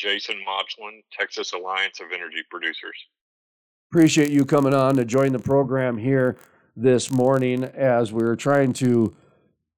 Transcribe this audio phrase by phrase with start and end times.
[0.00, 2.96] Jason Modglin, Texas Alliance of Energy Producers.
[3.90, 6.38] Appreciate you coming on to join the program here
[6.74, 9.14] this morning as we're trying to,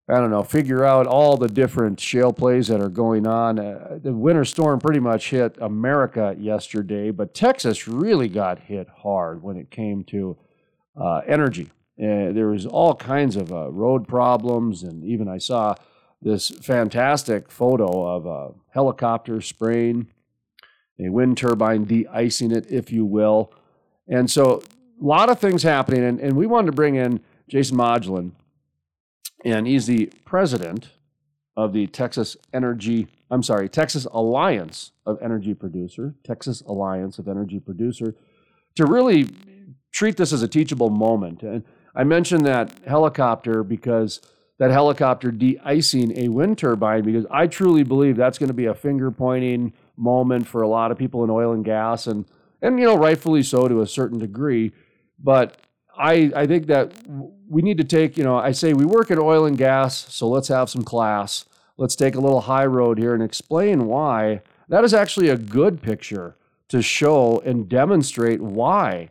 [0.09, 3.59] I don't know, figure out all the different shale plays that are going on.
[3.59, 9.43] Uh, the winter storm pretty much hit America yesterday, but Texas really got hit hard
[9.43, 10.37] when it came to
[10.97, 11.71] uh, energy.
[11.99, 15.75] Uh, there was all kinds of uh, road problems, and even I saw
[16.23, 20.07] this fantastic photo of a helicopter spraying
[20.99, 23.53] a wind turbine, de-icing it, if you will.
[24.09, 24.63] And so
[25.01, 26.05] a lot of things happening.
[26.05, 28.33] And, and we wanted to bring in Jason Modglin,
[29.45, 30.91] and he's the president
[31.57, 37.59] of the Texas Energy, I'm sorry, Texas Alliance of Energy Producer, Texas Alliance of Energy
[37.59, 38.15] Producer,
[38.77, 39.29] to really
[39.91, 41.43] treat this as a teachable moment.
[41.43, 41.65] And
[41.95, 44.21] I mentioned that helicopter because
[44.63, 48.75] that helicopter de-icing a wind turbine because I truly believe that's going to be a
[48.77, 52.25] finger pointing moment for a lot of people in oil and gas and
[52.63, 54.71] and you know rightfully so to a certain degree.
[55.19, 55.57] But
[55.99, 56.93] I I think that
[57.49, 60.29] we need to take you know I say we work in oil and gas so
[60.29, 61.45] let's have some class.
[61.77, 64.43] Let's take a little high road here and explain why.
[64.69, 66.37] That is actually a good picture
[66.69, 69.09] to show and demonstrate why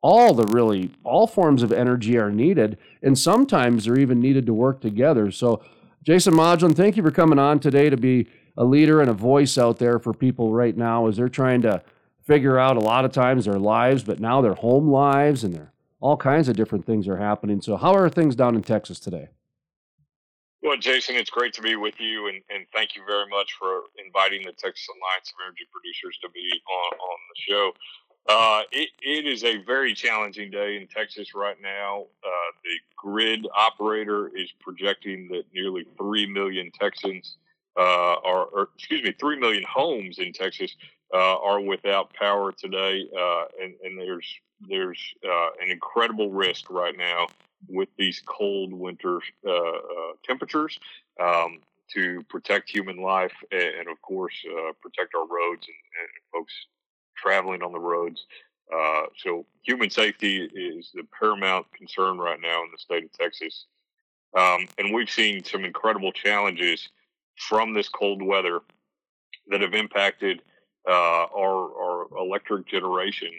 [0.00, 4.54] all the really all forms of energy are needed and sometimes they're even needed to
[4.54, 5.30] work together.
[5.30, 5.62] So
[6.02, 8.26] jason Modglin thank you for coming on today to be
[8.56, 11.82] a leader and a voice out there for people right now as they're trying to
[12.22, 15.72] figure out a lot of times their lives but now their home lives and their
[16.00, 17.60] all kinds of different things are happening.
[17.60, 19.28] So how are things down in texas today?
[20.62, 23.82] Well, Jason, it's great to be with you, and, and thank you very much for
[24.04, 27.72] inviting the Texas Alliance of Energy Producers to be on, on the show.
[28.28, 32.04] Uh, it, it is a very challenging day in Texas right now.
[32.22, 37.38] Uh, the grid operator is projecting that nearly 3 million Texans
[37.78, 40.76] uh, are, or, excuse me, 3 million homes in Texas
[41.14, 43.08] uh, are without power today.
[43.18, 44.28] Uh, and, and there's,
[44.68, 47.26] there's uh, an incredible risk right now
[47.66, 49.20] with these cold winter
[50.22, 50.78] temperatures.
[51.20, 51.60] Um,
[51.94, 54.34] to protect human life and, and of course,
[54.82, 56.52] protect our roads and, and folks
[57.20, 58.26] traveling on the roads.
[58.74, 63.66] Uh, so human safety is the paramount concern right now in the state of Texas.
[64.36, 66.88] Um, and we've seen some incredible challenges
[67.36, 68.60] from this cold weather
[69.48, 70.42] that have impacted
[70.88, 73.30] uh, our, our, electric generation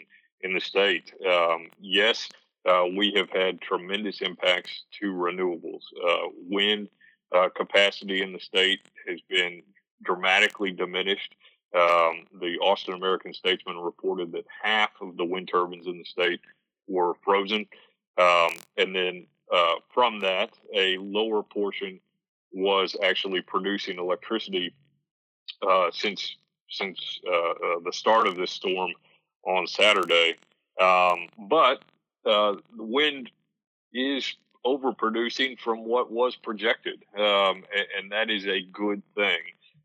[0.42, 1.12] in the state.
[1.28, 2.28] Um, yes,
[2.68, 5.82] uh, we have had tremendous impacts to renewables.
[6.06, 6.88] Uh, wind
[7.34, 9.62] uh, capacity in the state has been
[10.02, 11.34] dramatically diminished.
[11.74, 16.40] Um, the Austin American Statesman reported that half of the wind turbines in the state
[16.88, 17.66] were frozen.
[18.18, 22.00] Um, and then uh, from that, a lower portion
[22.52, 24.74] was actually producing electricity
[25.68, 26.36] uh, since
[26.68, 28.92] since uh, uh the start of this storm
[29.44, 30.36] on Saturday.
[30.80, 31.82] Um, but
[32.24, 33.30] uh, the wind
[33.92, 39.40] is overproducing from what was projected, um, and, and, that is a good thing.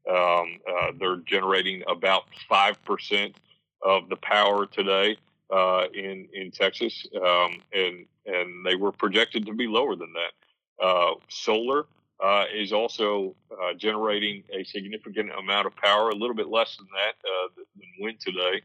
[0.09, 3.35] Um, uh, they're generating about five percent
[3.81, 5.17] of the power today
[5.53, 10.85] uh, in in Texas, um, and and they were projected to be lower than that.
[10.85, 11.85] Uh, solar
[12.23, 16.87] uh, is also uh, generating a significant amount of power, a little bit less than
[16.93, 18.61] that uh, than wind today,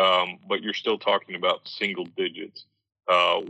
[0.00, 2.66] um, but you're still talking about single digits.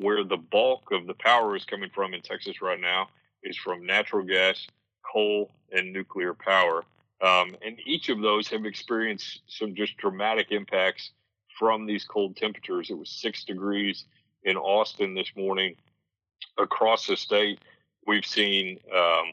[0.00, 3.08] where the bulk of the power is coming from in Texas right now
[3.42, 4.66] is from natural gas,
[5.12, 6.84] coal, and nuclear power.
[7.20, 11.10] Um, and each of those have experienced some just dramatic impacts
[11.58, 12.90] from these cold temperatures.
[12.90, 14.04] It was six degrees
[14.44, 15.74] in Austin this morning.
[16.58, 17.60] Across the state,
[18.06, 19.32] we've seen um,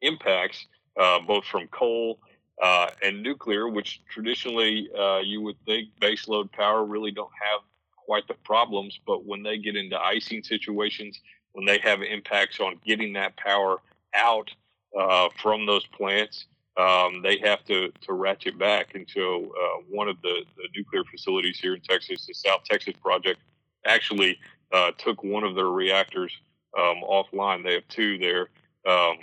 [0.00, 0.66] impacts
[0.98, 2.20] uh, both from coal
[2.62, 7.60] uh, and nuclear, which traditionally uh, you would think baseload power really don't have
[7.96, 9.00] quite the problems.
[9.04, 11.20] But when they get into icing situations,
[11.52, 13.78] when they have impacts on getting that power
[14.14, 14.50] out
[14.96, 16.46] uh, from those plants,
[16.76, 18.94] um, they have to, to ratchet back.
[19.08, 23.40] So uh, one of the, the nuclear facilities here in Texas, the South Texas Project,
[23.86, 24.38] actually
[24.72, 26.32] uh, took one of their reactors
[26.76, 27.62] um, offline.
[27.62, 28.48] They have two there.
[28.86, 29.18] Um,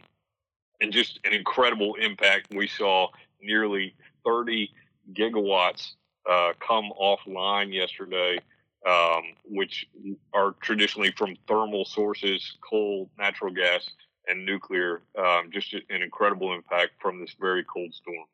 [0.81, 2.53] and just an incredible impact.
[2.53, 3.09] We saw
[3.42, 3.95] nearly
[4.25, 4.69] 30
[5.13, 5.92] gigawatts
[6.30, 8.39] uh, come offline yesterday,
[8.88, 9.88] um, which
[10.33, 13.89] are traditionally from thermal sources, coal, natural gas,
[14.27, 15.01] and nuclear.
[15.18, 18.25] Um, just an incredible impact from this very cold storm.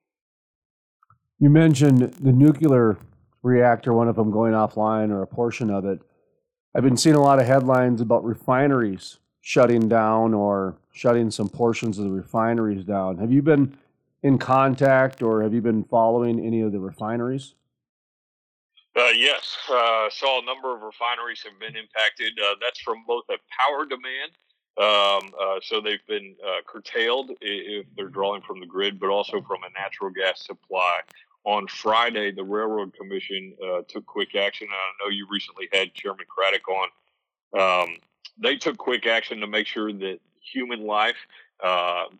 [1.39, 2.97] You mentioned the nuclear
[3.43, 5.99] reactor, one of them going offline or a portion of it.
[6.75, 11.97] I've been seeing a lot of headlines about refineries shutting down or shutting some portions
[11.97, 13.17] of the refineries down.
[13.17, 13.77] Have you been
[14.23, 17.53] in contact or have you been following any of the refineries?
[18.95, 22.33] Uh, yes, uh, saw a number of refineries have been impacted.
[22.43, 24.31] Uh, that's from both a power demand,
[24.79, 29.41] um, uh, so they've been uh, curtailed if they're drawing from the grid, but also
[29.41, 30.99] from a natural gas supply.
[31.45, 34.67] On Friday, the Railroad Commission uh, took quick action.
[34.69, 36.89] I know you recently had Chairman Craddock on.
[37.57, 37.95] Um,
[38.37, 41.15] they took quick action to make sure that human life,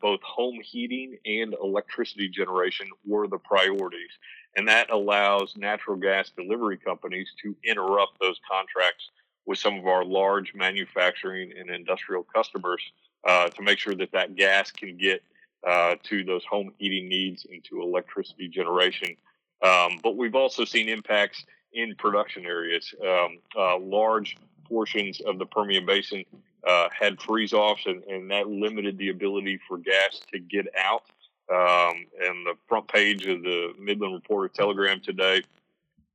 [0.02, 4.12] both home heating and electricity generation, were the priorities
[4.58, 9.12] and that allows natural gas delivery companies to interrupt those contracts
[9.48, 12.82] with some of our large manufacturing and industrial customers
[13.28, 15.24] uh, to make sure that that gas can get
[15.68, 19.16] uh, to those home heating needs and to electricity generation.
[19.64, 22.94] Um, but we've also seen impacts in production areas.
[23.02, 26.24] Um, uh, large portions of the Permian Basin
[26.68, 31.04] uh, had freeze offs, and, and that limited the ability for gas to get out
[31.50, 35.42] um, and the front page of the Midland Reporter Telegram today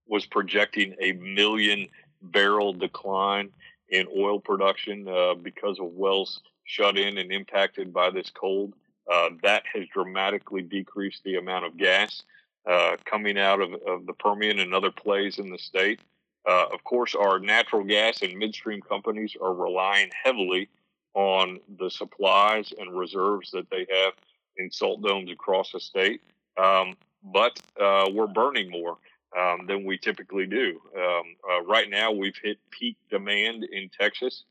[0.06, 1.88] was projecting a million
[2.22, 3.50] barrel decline
[3.88, 8.74] in oil production uh, because of wells shut in and impacted by this cold.
[9.12, 12.22] Uh, that has dramatically decreased the amount of gas
[12.70, 16.00] uh, coming out of, of, the Permian and other plays in the state.
[16.48, 20.68] Uh, of course, our natural gas and midstream companies are relying heavily
[21.14, 24.14] on the supplies and reserves that they have
[24.56, 26.22] in salt domes across the state.
[26.56, 28.98] Um, but uh, we're burning more
[29.38, 30.80] um, than we typically do.
[30.96, 34.44] Um, uh, right now, we've hit peak demand in Texas,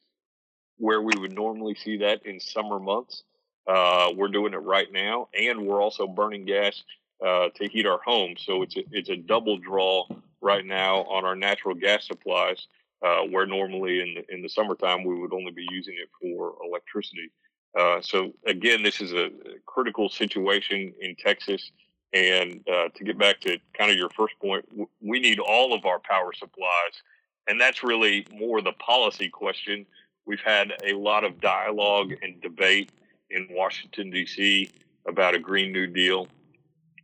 [0.78, 3.24] where we would normally see that in summer months.
[3.68, 6.83] Uh, we're doing it right now, and we're also burning gas
[7.25, 8.42] uh, to heat our homes.
[8.45, 10.07] So it's a, it's a double draw
[10.42, 12.68] right now on our natural gas supplies,
[13.06, 16.56] uh, where normally in the, in the summertime we would only be using it for
[16.66, 17.31] electricity.
[17.80, 19.30] Uh, so again, this is a
[19.66, 21.72] critical situation in Texas.
[22.13, 24.66] And uh, to get back to kind of your first point,
[25.02, 27.02] we need all of our power supplies,
[27.48, 29.86] and that's really more the policy question.
[30.25, 32.92] We've had a lot of dialogue and debate
[33.30, 34.69] in Washington D.C.
[35.08, 36.28] about a Green New Deal.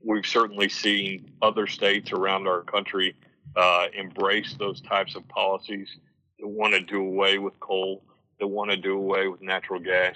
[0.03, 3.15] We've certainly seen other states around our country
[3.55, 5.89] uh, embrace those types of policies
[6.39, 8.03] that want to do away with coal,
[8.39, 10.15] that want to do away with natural gas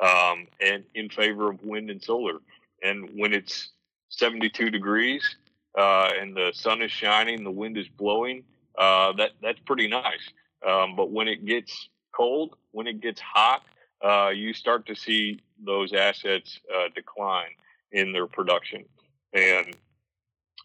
[0.00, 2.38] um, and in favor of wind and solar.
[2.82, 3.70] And when it's
[4.08, 5.36] 72 degrees
[5.76, 8.44] uh, and the sun is shining, the wind is blowing,
[8.78, 10.32] uh, that that's pretty nice.
[10.66, 13.62] Um, but when it gets cold, when it gets hot,
[14.04, 17.50] uh, you start to see those assets uh, decline
[17.92, 18.84] in their production.
[19.32, 19.76] And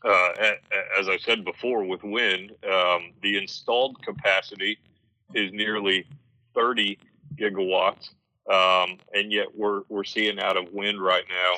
[0.04, 0.30] uh,
[1.00, 4.78] as I said before, with wind, um, the installed capacity
[5.34, 6.06] is nearly
[6.56, 6.98] 30
[7.36, 8.10] gigawatts
[8.51, 11.56] um, and yet we're we're seeing out of wind right now.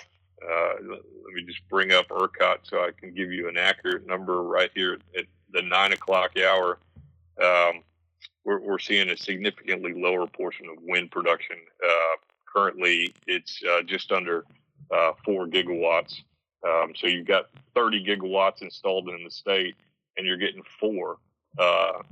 [0.50, 4.44] Uh, let me just bring up ERCOT so I can give you an accurate number
[4.44, 6.80] right here at the nine o'clock hour.
[7.42, 7.84] Um,
[8.44, 11.58] we're, we're seeing a significantly lower portion of wind production.
[11.84, 12.16] Uh,
[12.46, 14.46] currently, it's uh, just under
[14.92, 16.22] uh, four gigawatts.
[16.66, 19.76] Um, so you've got 30 gigawatts installed in the state,
[20.18, 21.18] and you're getting four.
[21.58, 22.04] Uh,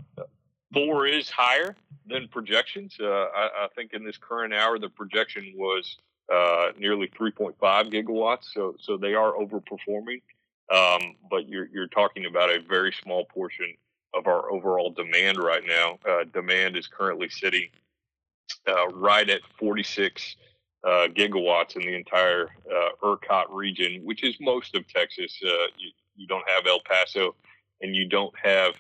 [0.74, 1.76] four is higher
[2.08, 2.98] than projections.
[3.00, 5.98] I, I, think in this current hour, the projection was
[6.32, 8.54] uh, nearly 3.5 gigawatts.
[8.54, 10.22] So, so they are overperforming.
[10.74, 13.74] Um, but you're, you're talking about a very small portion
[14.14, 15.98] of our overall demand right now.
[16.08, 17.68] Uh, demand is currently sitting
[18.68, 20.36] uh, right at 46
[20.84, 25.38] uh, gigawatts in the entire uh, ERCOT region, which is most of Texas.
[25.42, 27.36] You, you, don't have El Paso,
[27.82, 28.76] and you don't have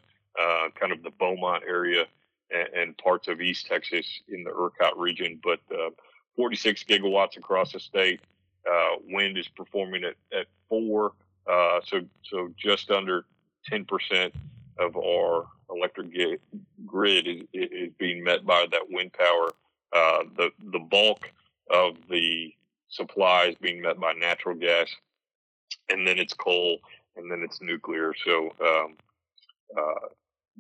[0.79, 2.05] kind of the Beaumont area
[2.51, 5.89] and, and parts of East Texas in the ERCOT region, but uh,
[6.35, 8.21] 46 gigawatts across the state.
[8.69, 11.13] Uh, wind is performing at, at four,
[11.49, 13.25] uh, so so just under
[13.71, 14.31] 10%
[14.79, 16.07] of our electric
[16.85, 19.49] grid is, is being met by that wind power.
[19.93, 21.31] Uh, the the bulk
[21.69, 22.53] of the
[22.87, 24.87] supply is being met by natural gas,
[25.89, 26.79] and then it's coal,
[27.17, 28.13] and then it's nuclear.
[28.25, 28.95] So um,
[29.77, 30.07] uh,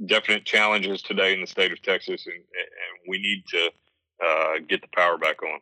[0.05, 3.71] definite challenges today in the state of Texas, and, and we need to
[4.23, 5.59] uh, get the power back on.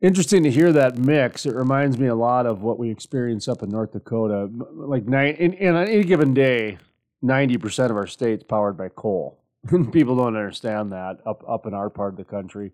[0.00, 1.44] Interesting to hear that mix.
[1.44, 4.48] It reminds me a lot of what we experience up in North Dakota.
[4.72, 6.78] Like nine, in, in on any given day,
[7.20, 9.38] ninety percent of our state's powered by coal.
[9.92, 12.72] People don't understand that up up in our part of the country,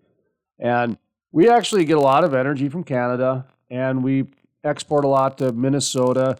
[0.57, 0.97] and
[1.33, 4.27] we actually get a lot of energy from Canada, and we
[4.63, 6.37] export a lot to Minnesota.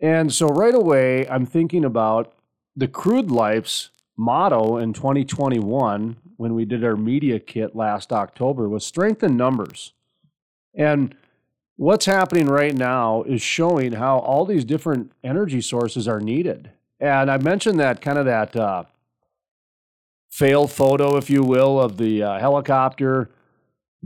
[0.00, 2.32] And so right away, I'm thinking about
[2.76, 8.84] the Crude Life's motto in 2021, when we did our media kit last October, was
[8.84, 9.92] strength in numbers.
[10.74, 11.14] And
[11.76, 16.70] what's happening right now is showing how all these different energy sources are needed.
[17.00, 18.84] And I mentioned that kind of that uh,
[20.30, 23.30] fail photo, if you will, of the uh, helicopter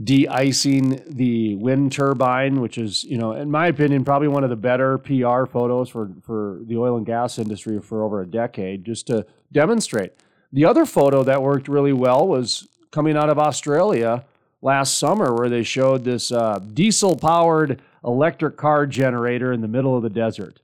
[0.03, 4.55] de-icing the wind turbine, which is, you know, in my opinion, probably one of the
[4.55, 9.07] better PR photos for, for the oil and gas industry for over a decade, just
[9.07, 10.13] to demonstrate.
[10.53, 14.23] The other photo that worked really well was coming out of Australia
[14.61, 20.03] last summer, where they showed this uh, diesel-powered electric car generator in the middle of
[20.03, 20.59] the desert.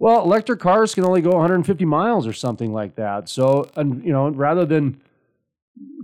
[0.00, 3.28] Well, electric cars can only go 150 miles or something like that.
[3.28, 5.00] So, and, you know, rather than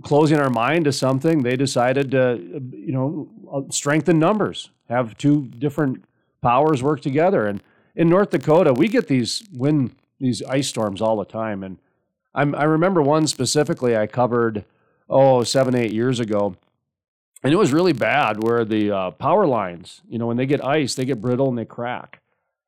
[0.03, 2.39] closing our mind to something, they decided to,
[2.71, 6.03] you know, uh, strengthen numbers, have two different
[6.41, 7.47] powers work together.
[7.47, 7.61] And
[7.95, 11.63] in North Dakota, we get these wind, these ice storms all the time.
[11.63, 11.77] And
[12.33, 14.65] I'm, I remember one specifically I covered,
[15.09, 16.55] oh, seven, eight years ago.
[17.43, 20.63] And it was really bad where the uh, power lines, you know, when they get
[20.63, 22.21] ice, they get brittle and they crack.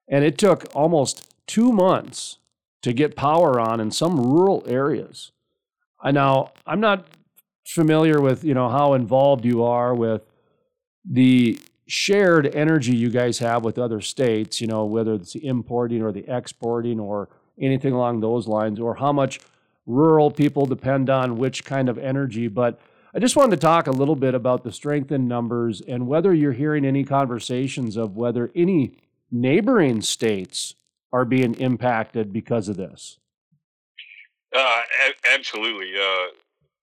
[0.08, 2.40] And it took almost two months
[2.82, 5.32] to get power on in some rural areas.
[6.04, 7.08] I now I'm not
[7.66, 10.26] familiar with you know how involved you are with
[11.10, 11.58] the
[11.88, 14.60] shared energy you guys have with other states.
[14.60, 17.30] You know whether it's the importing or the exporting or
[17.60, 19.40] anything along those lines, or how much
[19.86, 22.48] rural people depend on which kind of energy.
[22.48, 22.80] But
[23.16, 26.34] I just wanted to talk a little bit about the strength in numbers and whether
[26.34, 28.98] you're hearing any conversations of whether any
[29.32, 30.76] neighboring states
[31.12, 33.20] are being impacted because of this.
[34.54, 35.94] Uh, a- absolutely.
[35.96, 36.28] Uh,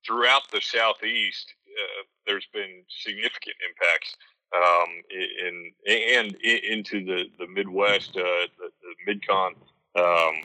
[0.04, 4.16] throughout the southeast, uh, there's been significant impacts
[4.56, 8.22] um, in, and in, into the the Midwest, uh,
[8.58, 8.70] the,
[9.06, 9.50] the Midcon
[9.96, 10.42] um,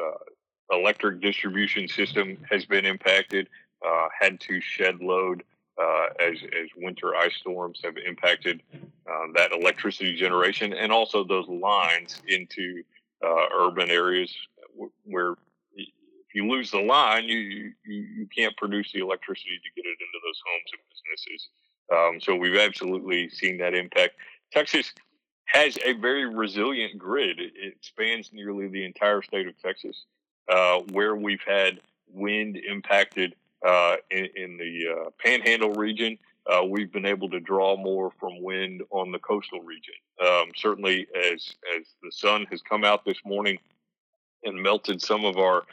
[0.00, 3.48] uh, electric distribution system has been impacted.
[3.84, 5.42] Uh, had to shed load
[6.20, 8.62] as as winter ice storms have impacted
[9.34, 12.82] that electricity generation, and also those lines into
[13.58, 14.32] urban areas
[15.04, 15.34] where
[16.34, 17.72] you lose the line, you, you,
[18.16, 21.48] you can't produce the electricity to get it into those homes and businesses.
[21.92, 24.14] Um, so we've absolutely seen that impact.
[24.52, 24.92] Texas
[25.46, 27.38] has a very resilient grid.
[27.38, 30.04] It, spans nearly the entire state of Texas,
[30.48, 33.34] uh, where we've had wind impacted
[33.66, 36.18] uh, in, in, the uh, Panhandle region.
[36.50, 39.94] Uh, we've been able to draw more from wind on the coastal region.
[40.20, 43.58] Um, certainly, as as the sun has come out this morning
[44.44, 45.64] and melted some of our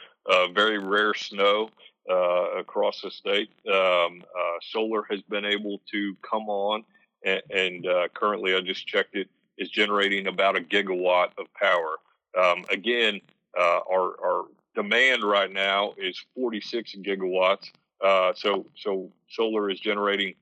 [0.54, 1.70] very rare snow
[2.10, 3.50] uh, across the state.
[3.68, 6.84] Um, uh, solar has been able to come on,
[7.24, 11.98] and, and uh, currently, I just checked it, is generating about a gigawatt of power.
[12.36, 13.20] Um, again,
[13.58, 14.44] uh, our, our
[14.74, 17.70] demand right now is 46 gigawatts.
[18.02, 20.34] Uh, so, so solar is generating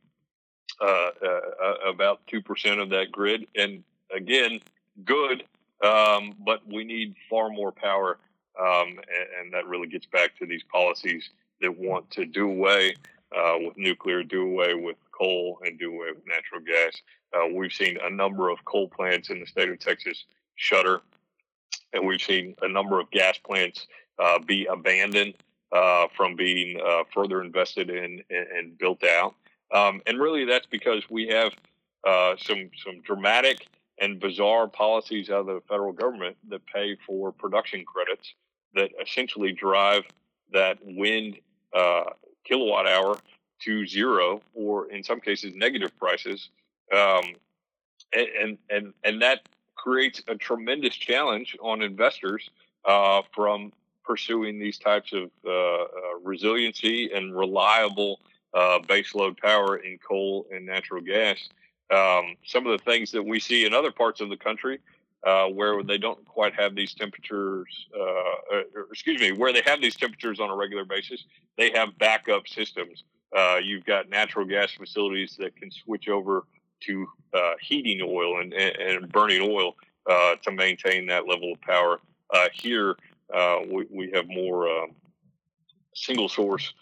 [1.86, 3.82] about two percent of that grid, and
[4.14, 4.60] again,
[5.04, 5.44] good.
[5.84, 8.18] Um, but we need far more power
[8.60, 12.94] um, and, and, that really gets back to these policies that want to do away
[13.36, 17.00] uh, with nuclear, do away with coal, and do away with natural gas.
[17.34, 20.24] Uh, we've seen a number of coal plants in the state of Texas
[20.56, 21.00] shutter,
[21.92, 23.86] and we've seen a number of gas plants
[24.18, 25.34] uh, be abandoned
[25.72, 29.34] uh, from being uh, further invested in and, and built out.
[29.72, 31.52] Um, and really, that's because we have
[32.06, 33.66] uh, some some dramatic
[34.00, 38.34] and bizarre policies out of the federal government that pay for production credits
[38.74, 40.04] that essentially drive
[40.52, 41.38] that wind
[41.74, 42.04] uh,
[42.44, 43.18] kilowatt hour
[43.60, 46.50] to zero, or in some cases negative prices,
[46.92, 47.34] um,
[48.12, 52.50] and and and that creates a tremendous challenge on investors
[52.84, 53.72] uh, from
[54.04, 55.86] pursuing these types of uh, uh
[56.22, 58.20] resiliency and reliable
[58.54, 61.48] uh, baseload power in coal and natural gas.
[61.90, 64.78] Um, some of the things that we see in other parts of the country
[65.24, 69.62] uh, where they don't quite have these temperatures, uh, uh, or, excuse me, where they
[69.64, 71.24] have these temperatures on a regular basis,
[71.56, 73.04] they have backup systems.
[73.36, 76.44] Uh, you've got natural gas facilities that can switch over
[76.80, 79.74] to uh, heating oil and, and, burning oil
[80.08, 81.98] uh, to maintain that level of power.
[82.52, 82.94] here,
[83.68, 84.92] we, we, have more um,
[85.94, 86.72] single source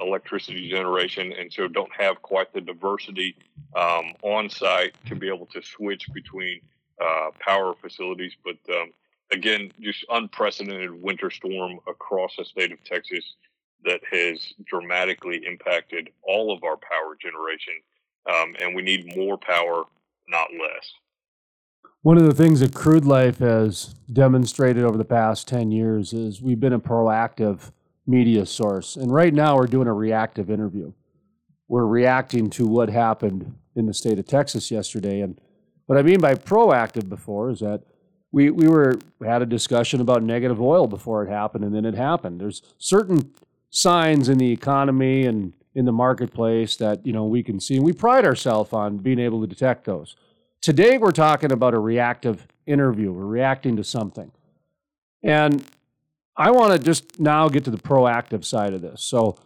[0.00, 3.34] electricity generation, and so don't have quite the diversity
[3.74, 6.60] um, on site to be able to switch between
[7.00, 8.32] uh, power facilities.
[8.44, 8.92] But um,
[9.32, 13.34] again, just unprecedented winter storm across the state of Texas
[13.84, 17.74] that has dramatically impacted all of our power generation.
[18.28, 19.84] Um, and we need more power,
[20.28, 20.92] not less.
[22.02, 26.42] One of the things that Crude Life has demonstrated over the past 10 years is
[26.42, 27.72] we've been a proactive
[28.06, 28.96] media source.
[28.96, 30.92] And right now, we're doing a reactive interview.
[31.68, 35.20] We're reacting to what happened in the state of Texas yesterday.
[35.20, 35.40] And
[35.86, 37.82] what I mean by proactive before is that
[38.34, 41.84] we, we were we had a discussion about negative oil before it happened, and then
[41.84, 42.40] it happened.
[42.40, 43.32] There's certain
[43.70, 47.84] signs in the economy and in the marketplace that you know we can see, and
[47.84, 50.16] we pride ourselves on being able to detect those.
[50.60, 53.12] Today, we're talking about a reactive interview.
[53.12, 54.32] We're reacting to something,
[55.22, 55.64] and
[56.36, 59.00] I want to just now get to the proactive side of this.
[59.00, 59.36] So,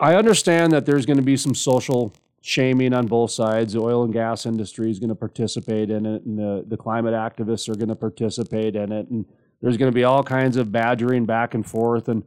[0.00, 2.14] I understand that there's going to be some social
[2.46, 3.72] shaming on both sides.
[3.72, 7.14] The oil and gas industry is going to participate in it, and the, the climate
[7.14, 9.24] activists are going to participate in it, and
[9.62, 12.10] there's going to be all kinds of badgering back and forth.
[12.10, 12.22] And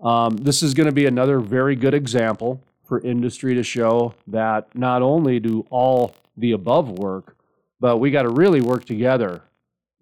[0.00, 4.68] um, this is going to be another very good example for industry to show that
[4.76, 7.34] not only do all the above work,
[7.80, 9.40] but we got to really work together.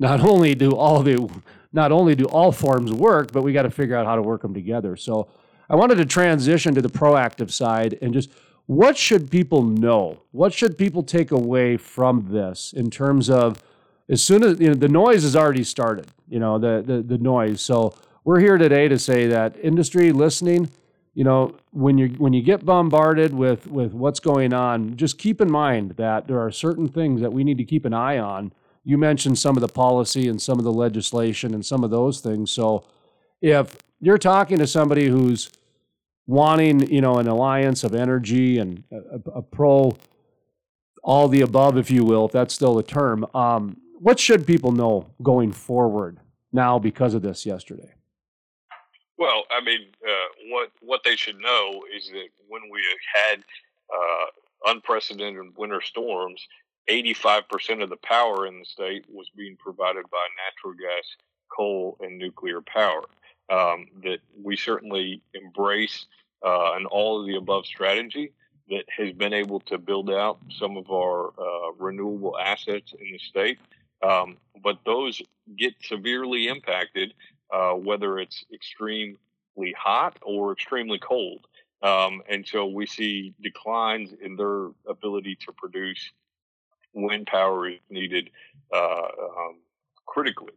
[0.00, 1.30] Not only do all the
[1.72, 4.42] not only do all forms work, but we got to figure out how to work
[4.42, 4.96] them together.
[4.96, 5.28] So
[5.70, 8.30] I wanted to transition to the proactive side and just
[8.66, 10.22] what should people know?
[10.30, 13.62] What should people take away from this in terms of
[14.08, 17.18] as soon as you know the noise has already started, you know, the the, the
[17.18, 17.60] noise.
[17.60, 20.70] So we're here today to say that industry listening,
[21.14, 25.40] you know, when you when you get bombarded with with what's going on, just keep
[25.40, 28.52] in mind that there are certain things that we need to keep an eye on.
[28.84, 32.20] You mentioned some of the policy and some of the legislation and some of those
[32.20, 32.50] things.
[32.50, 32.84] So
[33.40, 35.50] if you're talking to somebody who's
[36.26, 39.96] wanting, you know, an alliance of energy and a, a pro,
[41.02, 43.26] all the above, if you will, if that's still the term.
[43.34, 46.18] Um, what should people know going forward
[46.52, 47.92] now because of this yesterday?
[49.18, 52.80] Well, I mean, uh, what what they should know is that when we
[53.14, 53.44] had
[53.92, 56.44] uh, unprecedented winter storms,
[56.90, 61.16] 85% of the power in the state was being provided by natural gas,
[61.56, 63.02] coal, and nuclear power
[63.52, 66.06] um, that we certainly embrace
[66.44, 68.32] uh, an all of the above strategy
[68.70, 73.18] that has been able to build out some of our uh, renewable assets in the
[73.18, 73.58] state.
[74.02, 75.20] Um, but those
[75.58, 77.14] get severely impacted,
[77.52, 79.16] uh, whether it's extremely
[79.76, 81.46] hot or extremely cold.
[81.82, 86.10] Um, and so we see declines in their ability to produce
[86.94, 88.30] wind power is needed
[88.72, 89.56] uh, um,
[90.06, 90.52] critically.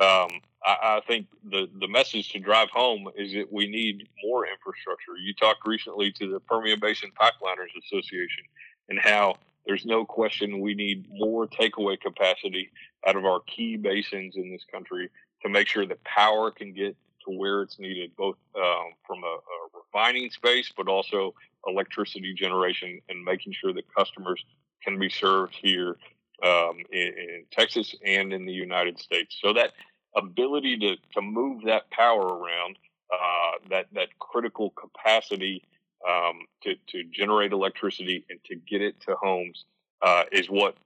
[0.00, 4.46] Um, I, I, think the, the message to drive home is that we need more
[4.46, 5.12] infrastructure.
[5.22, 8.44] You talked recently to the Permian Basin Pipeliners Association
[8.88, 9.34] and how
[9.66, 12.70] there's no question we need more takeaway capacity
[13.06, 15.10] out of our key basins in this country
[15.42, 19.26] to make sure that power can get to where it's needed, both um, from a,
[19.26, 21.34] a refining space, but also
[21.66, 24.42] electricity generation and making sure that customers
[24.82, 25.96] can be served here
[26.42, 29.38] um, in, in, Texas and in the United States.
[29.42, 29.72] So that
[30.16, 32.76] ability to, to move that power around,
[33.12, 35.62] uh, that, that critical capacity
[36.08, 39.64] um, to, to generate electricity and to get it to homes
[40.02, 40.76] uh, is what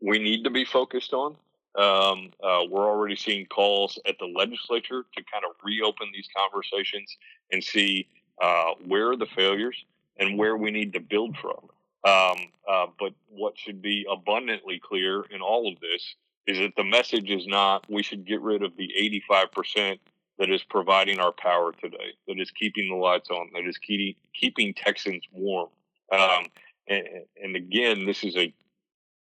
[0.00, 1.36] we need to be focused on.
[1.76, 7.16] Um, uh, we're already seeing calls at the legislature to kind of reopen these conversations
[7.52, 8.08] and see
[8.42, 9.76] uh, where are the failures
[10.18, 11.68] and where we need to build from.
[12.02, 16.14] Um, uh, but what should be abundantly clear in all of this
[16.50, 18.90] is that the message is not we should get rid of the
[19.30, 19.98] 85%
[20.38, 24.74] that is providing our power today, that is keeping the lights on, that is keeping,
[24.74, 25.68] Texans warm.
[26.10, 26.46] Um,
[26.88, 27.06] and,
[27.42, 28.52] and, again, this is a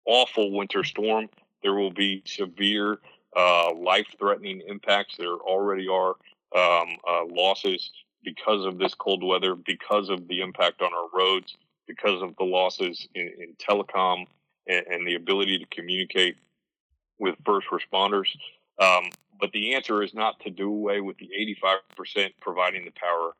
[0.06, 1.28] awful winter storm.
[1.64, 3.00] There will be severe,
[3.36, 5.18] uh, life-threatening impacts.
[5.18, 6.16] There already are
[6.56, 7.92] um, uh, losses
[8.24, 12.46] because of this cold weather, because of the impact on our roads, because of the
[12.46, 14.28] losses in, in telecom
[14.68, 16.38] and, and the ability to communicate
[17.20, 18.28] with first responders.
[18.80, 21.30] Um, but the answer is not to do away with the
[22.06, 23.34] 85% providing the power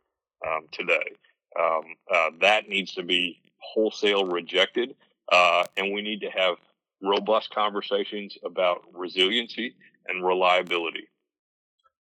[0.48, 1.16] um, today.
[1.60, 1.82] Um,
[2.14, 4.96] uh, that needs to be wholesale rejected,
[5.32, 6.56] uh, and we need to have
[7.02, 9.76] robust conversations about resiliency
[10.08, 11.08] and reliability.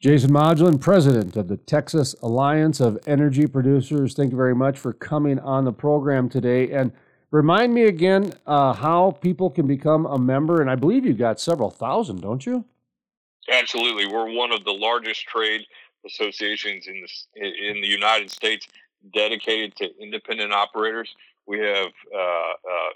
[0.01, 4.93] Jason Modglin, president of the Texas Alliance of Energy Producers, thank you very much for
[4.93, 6.71] coming on the program today.
[6.71, 6.93] And
[7.31, 11.39] Remind me again uh, how people can become a member, and I believe you've got
[11.39, 12.65] several thousand, don't you?
[13.51, 15.65] Absolutely, we're one of the largest trade
[16.05, 18.67] associations in the in the United States
[19.13, 21.13] dedicated to independent operators.
[21.45, 22.89] We have uh, uh,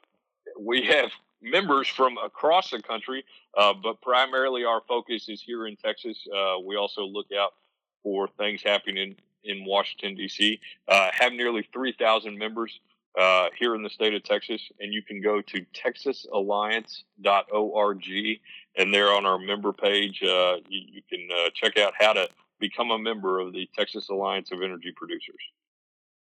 [0.59, 3.23] we have members from across the country,
[3.55, 6.17] uh, but primarily our focus is here in Texas.
[6.35, 7.53] Uh, we also look out
[8.01, 10.59] for things happening in, in Washington D.C.
[10.87, 12.79] Uh, have nearly three thousand members
[13.17, 18.03] uh, here in the state of Texas, and you can go to texasalliance.org,
[18.75, 22.27] and there on our member page, uh, you, you, can uh, check out how to
[22.59, 25.39] become a member of the Texas Alliance of Energy Producers.